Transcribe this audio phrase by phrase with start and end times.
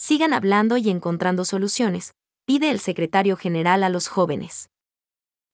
[0.00, 2.14] sigan hablando y encontrando soluciones,
[2.46, 4.70] pide el secretario general a los jóvenes.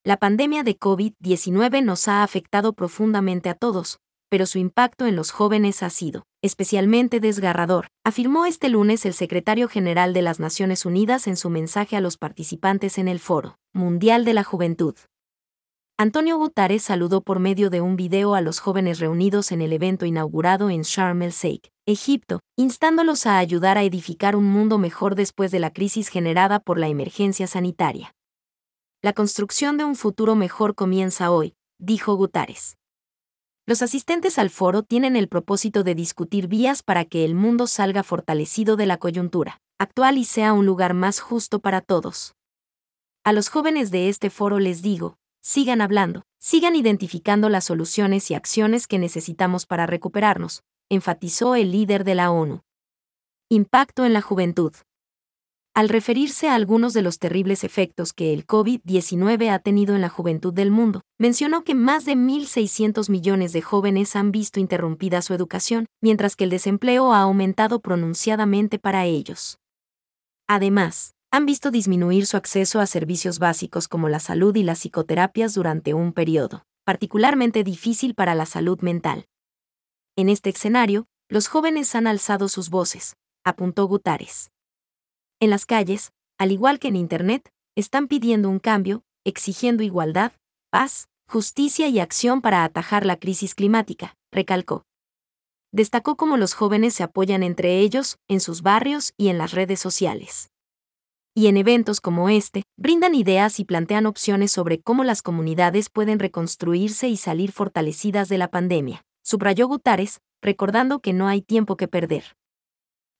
[0.04, 3.98] La pandemia de COVID-19 nos ha afectado profundamente a todos,
[4.30, 9.66] pero su impacto en los jóvenes ha sido especialmente desgarrador, afirmó este lunes el secretario
[9.66, 14.24] general de las Naciones Unidas en su mensaje a los participantes en el Foro Mundial
[14.24, 14.94] de la Juventud.
[15.98, 20.04] Antonio Guterres saludó por medio de un video a los jóvenes reunidos en el evento
[20.04, 25.58] inaugurado en Sharm el-Sheikh, Egipto, instándolos a ayudar a edificar un mundo mejor después de
[25.58, 28.14] la crisis generada por la emergencia sanitaria.
[29.00, 32.76] La construcción de un futuro mejor comienza hoy, dijo Guterres.
[33.64, 38.02] Los asistentes al foro tienen el propósito de discutir vías para que el mundo salga
[38.02, 42.34] fortalecido de la coyuntura actual y sea un lugar más justo para todos.
[43.24, 45.16] A los jóvenes de este foro les digo,
[45.46, 52.02] sigan hablando, sigan identificando las soluciones y acciones que necesitamos para recuperarnos, enfatizó el líder
[52.02, 52.62] de la ONU.
[53.48, 54.72] Impacto en la juventud
[55.72, 60.08] al referirse a algunos de los terribles efectos que el COVID-19 ha tenido en la
[60.08, 65.34] juventud del mundo, mencionó que más de 1.600 millones de jóvenes han visto interrumpida su
[65.34, 69.58] educación, mientras que el desempleo ha aumentado pronunciadamente para ellos.
[70.48, 75.52] Además, han visto disminuir su acceso a servicios básicos como la salud y las psicoterapias
[75.52, 79.26] durante un periodo, particularmente difícil para la salud mental.
[80.16, 84.50] En este escenario, los jóvenes han alzado sus voces, apuntó Gutares.
[85.38, 90.32] En las calles, al igual que en Internet, están pidiendo un cambio, exigiendo igualdad,
[90.70, 94.86] paz, justicia y acción para atajar la crisis climática, recalcó.
[95.70, 99.80] Destacó cómo los jóvenes se apoyan entre ellos, en sus barrios y en las redes
[99.80, 100.48] sociales.
[101.38, 106.18] Y en eventos como este, brindan ideas y plantean opciones sobre cómo las comunidades pueden
[106.18, 111.88] reconstruirse y salir fortalecidas de la pandemia, subrayó Gutares, recordando que no hay tiempo que
[111.88, 112.24] perder.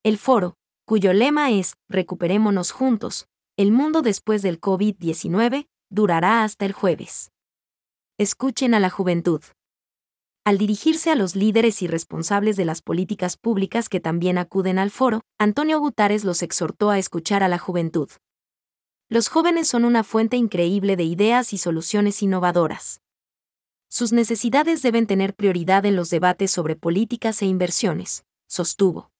[0.03, 0.57] El foro,
[0.87, 3.29] cuyo lema es Recuperémonos juntos,
[3.59, 7.33] el mundo después del COVID-19, durará hasta el jueves.
[8.17, 9.43] Escuchen a la juventud.
[10.47, 14.93] Al dirigirse a los líderes y responsables de las políticas públicas que también acuden al
[14.93, 18.09] foro, Antonio Gutares los exhortó a escuchar a la juventud.
[19.09, 23.01] Los jóvenes son una fuente increíble de ideas y soluciones innovadoras.
[23.89, 29.11] Sus necesidades deben tener prioridad en los debates sobre políticas e inversiones, sostuvo.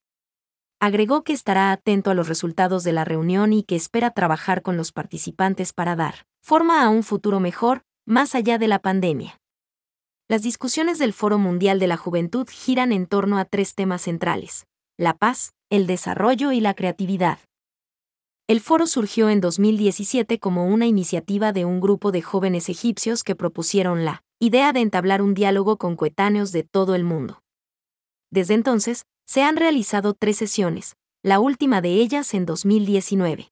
[0.79, 4.77] Agregó que estará atento a los resultados de la reunión y que espera trabajar con
[4.77, 9.41] los participantes para dar forma a un futuro mejor, más allá de la pandemia.
[10.29, 14.67] Las discusiones del Foro Mundial de la Juventud giran en torno a tres temas centrales,
[14.97, 17.39] la paz, el desarrollo y la creatividad.
[18.49, 23.37] El foro surgió en 2017 como una iniciativa de un grupo de jóvenes egipcios que
[23.37, 27.41] propusieron la idea de entablar un diálogo con coetáneos de todo el mundo.
[28.29, 33.49] Desde entonces, se han realizado tres sesiones, la última de ellas en 2019.